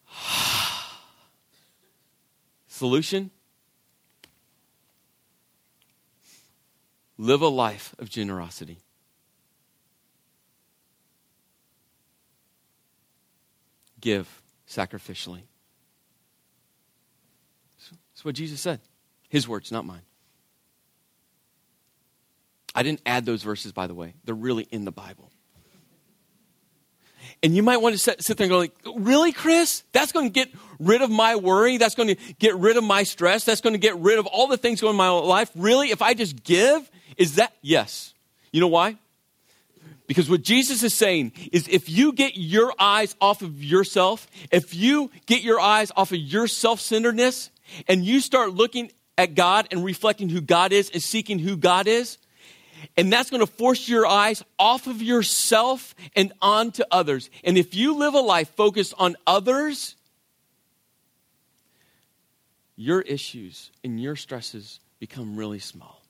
[2.67, 3.31] Solution?
[7.17, 8.79] Live a life of generosity.
[14.01, 15.43] Give sacrificially.
[18.23, 18.79] That's what Jesus said.
[19.31, 20.03] His words, not mine.
[22.73, 24.15] I didn't add those verses, by the way.
[24.25, 25.33] They're really in the Bible.
[27.43, 29.83] And you might want to sit, there and go, like, really, Chris?
[29.91, 31.79] That's going to get rid of my worry.
[31.79, 33.43] That's going to get rid of my stress.
[33.43, 35.51] That's going to get rid of all the things going in my life.
[35.57, 35.91] Really?
[35.91, 36.89] If I just give?
[37.17, 37.53] Is that?
[37.61, 38.15] Yes.
[38.53, 38.99] You know why?
[40.13, 44.75] Because what Jesus is saying is if you get your eyes off of yourself, if
[44.75, 47.49] you get your eyes off of your self centeredness,
[47.89, 51.87] and you start looking at God and reflecting who God is and seeking who God
[51.87, 52.19] is,
[52.95, 57.31] and that's going to force your eyes off of yourself and onto others.
[57.43, 59.97] And if you live a life focused on others,
[62.77, 66.02] your issues and your stresses become really small.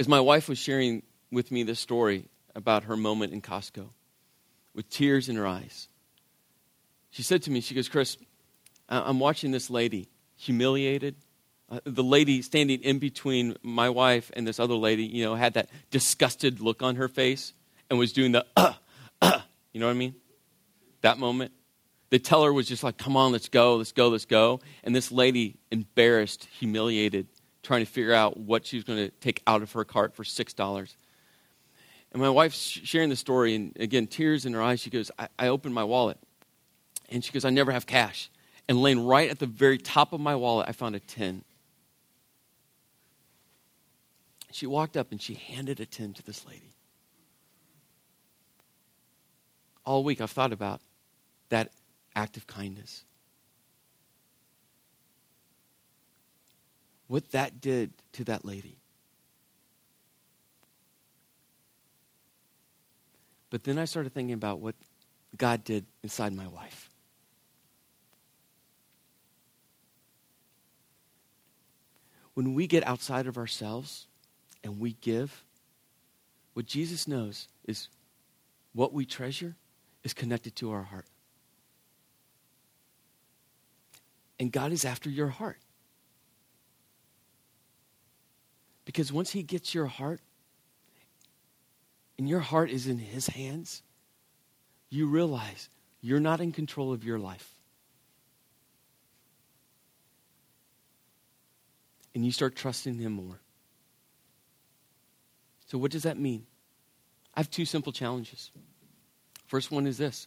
[0.00, 2.24] As my wife was sharing with me this story
[2.54, 3.90] about her moment in Costco
[4.74, 5.88] with tears in her eyes,
[7.10, 8.16] she said to me, She goes, Chris,
[8.88, 11.16] I'm watching this lady humiliated.
[11.68, 15.52] Uh, the lady standing in between my wife and this other lady, you know, had
[15.52, 17.52] that disgusted look on her face
[17.90, 18.72] and was doing the, uh,
[19.20, 19.40] uh,
[19.74, 20.14] you know what I mean?
[21.02, 21.52] That moment.
[22.08, 24.60] the teller was just like, come on, let's go, let's go, let's go.
[24.82, 27.26] And this lady, embarrassed, humiliated,
[27.62, 30.24] trying to figure out what she was going to take out of her cart for
[30.24, 30.94] $6.
[32.12, 34.80] And my wife's sharing the story, and again, tears in her eyes.
[34.80, 36.18] She goes, I, I opened my wallet.
[37.08, 38.30] And she goes, I never have cash.
[38.68, 41.44] And laying right at the very top of my wallet, I found a 10.
[44.52, 46.70] She walked up and she handed a 10 to this lady.
[49.84, 50.80] All week I've thought about
[51.48, 51.72] that
[52.14, 53.04] act of kindness.
[57.10, 58.76] What that did to that lady.
[63.50, 64.76] But then I started thinking about what
[65.36, 66.88] God did inside my wife.
[72.34, 74.06] When we get outside of ourselves
[74.62, 75.42] and we give,
[76.54, 77.88] what Jesus knows is
[78.72, 79.56] what we treasure
[80.04, 81.06] is connected to our heart.
[84.38, 85.58] And God is after your heart.
[88.90, 90.20] Because once He gets your heart,
[92.18, 93.84] and your heart is in His hands,
[94.88, 95.68] you realize
[96.00, 97.52] you're not in control of your life.
[102.16, 103.38] And you start trusting Him more.
[105.68, 106.46] So, what does that mean?
[107.32, 108.50] I have two simple challenges.
[109.46, 110.26] First one is this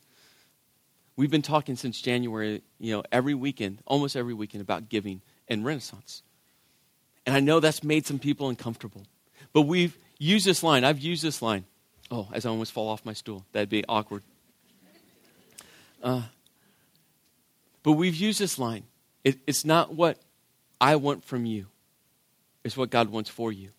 [1.18, 5.66] We've been talking since January, you know, every weekend, almost every weekend, about giving and
[5.66, 6.24] Renaissance.
[7.26, 9.04] And I know that's made some people uncomfortable.
[9.54, 10.84] But we've used this line.
[10.84, 11.66] I've used this line.
[12.12, 13.46] Oh, as I almost fall off my stool.
[13.52, 14.24] That'd be awkward.
[16.02, 16.24] Uh,
[17.82, 18.84] but we've used this line.
[19.24, 20.18] It, it's not what
[20.82, 21.68] I want from you,
[22.64, 23.70] it's what God wants for you.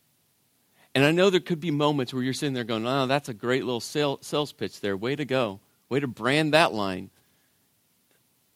[0.94, 3.34] And I know there could be moments where you're sitting there going, oh, that's a
[3.34, 4.96] great little sales pitch there.
[4.96, 5.58] Way to go.
[5.88, 7.10] Way to brand that line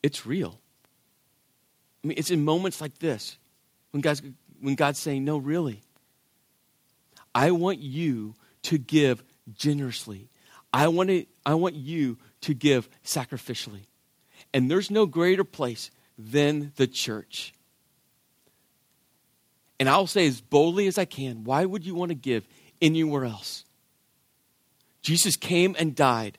[0.03, 0.59] it's real.
[2.03, 3.37] I mean, it's in moments like this
[3.91, 4.23] when God's,
[4.61, 5.83] when God's saying, No, really.
[7.35, 8.35] I want you
[8.65, 9.23] to give
[9.55, 10.29] generously.
[10.73, 13.87] I want, to, I want you to give sacrificially.
[14.53, 17.53] And there's no greater place than the church.
[19.79, 22.45] And I'll say as boldly as I can why would you want to give
[22.83, 23.65] anywhere else?
[25.03, 26.39] Jesus came and died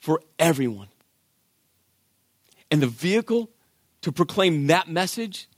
[0.00, 0.88] for everyone.
[2.70, 3.50] And the vehicle
[4.02, 5.48] to proclaim that message,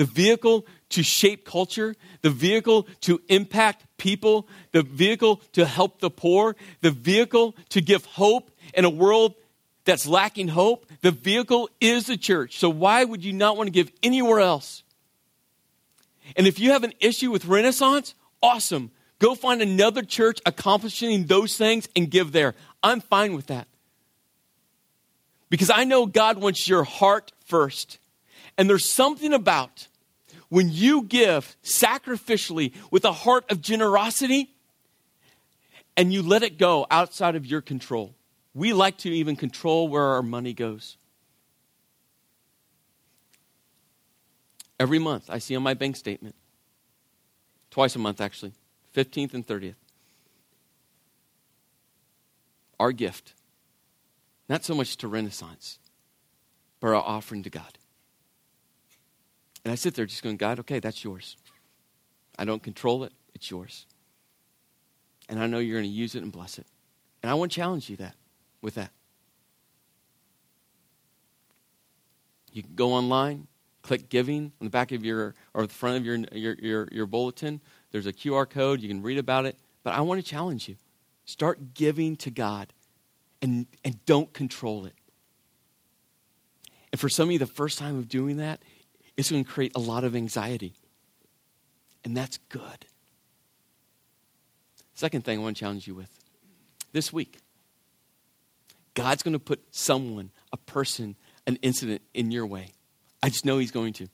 [0.00, 6.08] the vehicle to shape culture, the vehicle to impact people, the vehicle to help the
[6.08, 9.34] poor, the vehicle to give hope in a world
[9.84, 12.56] that's lacking hope, the vehicle is the church.
[12.56, 14.84] So why would you not want to give anywhere else?
[16.34, 18.92] And if you have an issue with Renaissance, awesome.
[19.18, 22.54] Go find another church accomplishing those things and give there.
[22.82, 23.68] I'm fine with that.
[25.50, 27.98] Because I know God wants your heart first.
[28.56, 29.88] And there's something about
[30.50, 34.50] when you give sacrificially with a heart of generosity
[35.96, 38.14] and you let it go outside of your control.
[38.52, 40.96] We like to even control where our money goes.
[44.78, 46.34] Every month, I see on my bank statement,
[47.70, 48.52] twice a month actually,
[48.94, 49.74] 15th and 30th,
[52.78, 53.34] our gift
[54.50, 55.78] not so much to Renaissance,
[56.80, 57.78] but our offering to God.
[59.64, 61.36] And I sit there just going, God, okay, that's yours.
[62.38, 63.86] I don't control it, it's yours.
[65.28, 66.66] And I know you're going to use it and bless it.
[67.22, 68.14] And I want to challenge you that
[68.62, 68.90] with that.
[72.52, 73.46] You can go online,
[73.82, 77.06] click giving on the back of your or the front of your, your, your, your
[77.06, 77.60] bulletin.
[77.92, 78.80] There's a QR code.
[78.80, 79.56] You can read about it.
[79.82, 80.76] But I want to challenge you.
[81.24, 82.72] Start giving to God
[83.40, 84.94] and, and don't control it.
[86.92, 88.60] And for some of you, the first time of doing that,
[89.20, 90.74] it's going to create a lot of anxiety.
[92.04, 92.86] And that's good.
[94.94, 96.10] Second thing I want to challenge you with
[96.92, 97.38] this week
[98.94, 101.16] God's going to put someone, a person,
[101.46, 102.72] an incident in your way.
[103.22, 104.08] I just know He's going to.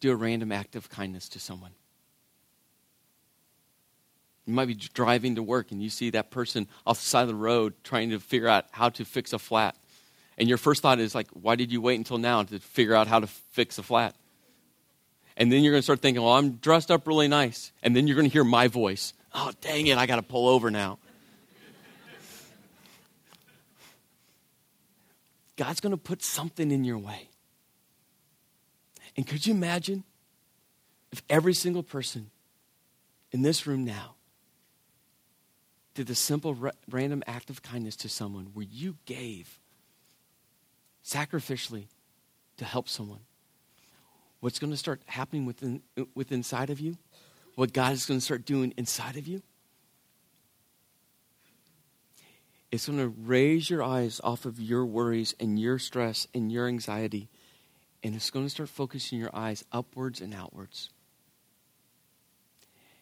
[0.00, 1.72] Do a random act of kindness to someone.
[4.48, 7.28] You might be driving to work and you see that person off the side of
[7.28, 9.76] the road trying to figure out how to fix a flat.
[10.38, 13.08] And your first thought is like, why did you wait until now to figure out
[13.08, 14.14] how to fix a flat?
[15.36, 17.72] And then you're going to start thinking, well, I'm dressed up really nice.
[17.82, 19.12] And then you're going to hear my voice.
[19.34, 20.98] Oh, dang it, I got to pull over now.
[25.56, 27.28] God's going to put something in your way.
[29.14, 30.04] And could you imagine
[31.12, 32.30] if every single person
[33.30, 34.14] in this room now
[35.98, 39.58] did the simple ra- random act of kindness to someone where you gave
[41.04, 41.86] sacrificially
[42.56, 43.18] to help someone,
[44.38, 45.82] what's going to start happening within,
[46.14, 46.96] within inside of you?
[47.56, 49.42] What God is going to start doing inside of you?
[52.70, 56.68] It's going to raise your eyes off of your worries and your stress and your
[56.68, 57.28] anxiety,
[58.04, 60.90] and it's going to start focusing your eyes upwards and outwards.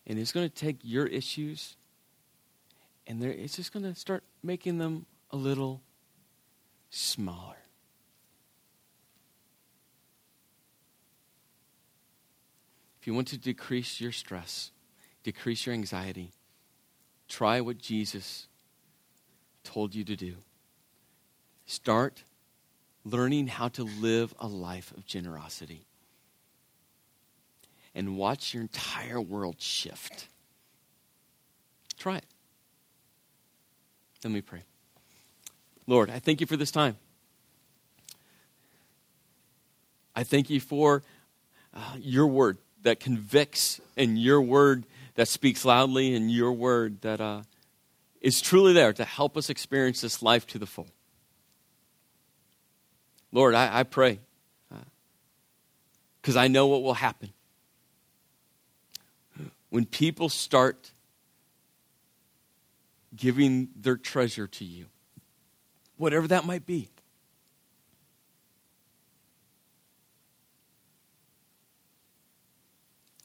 [0.06, 1.76] And it's going to take your issues
[3.06, 5.80] and it's just going to start making them a little
[6.90, 7.56] smaller.
[13.00, 14.72] If you want to decrease your stress,
[15.22, 16.32] decrease your anxiety,
[17.28, 18.48] try what Jesus
[19.62, 20.34] told you to do.
[21.66, 22.24] Start
[23.04, 25.86] learning how to live a life of generosity.
[27.94, 30.28] And watch your entire world shift.
[31.96, 32.26] Try it.
[34.26, 34.64] Let me pray.
[35.86, 36.96] Lord, I thank you for this time.
[40.16, 41.04] I thank you for
[41.72, 47.20] uh, your word that convicts and your word that speaks loudly and your word that
[47.20, 47.42] uh,
[48.20, 50.88] is truly there to help us experience this life to the full.
[53.30, 54.18] Lord, I, I pray
[56.20, 57.32] because uh, I know what will happen.
[59.70, 60.90] When people start
[63.16, 64.86] giving their treasure to you,
[65.96, 66.90] whatever that might be.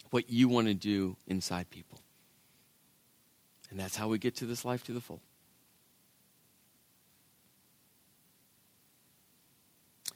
[0.10, 2.00] What you want to do inside people.
[3.70, 5.22] And that's how we get to this life to the full.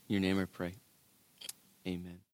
[0.09, 0.73] In your name I pray.
[1.87, 2.24] Amen.